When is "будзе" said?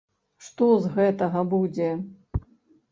1.53-1.91